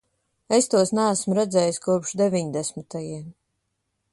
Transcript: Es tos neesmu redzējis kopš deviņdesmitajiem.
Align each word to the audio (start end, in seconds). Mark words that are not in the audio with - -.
Es 0.55 0.67
tos 0.73 0.91
neesmu 0.99 1.35
redzējis 1.39 1.79
kopš 1.89 2.15
deviņdesmitajiem. 2.23 3.29